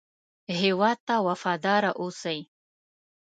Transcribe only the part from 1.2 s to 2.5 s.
وفاداره اوسئ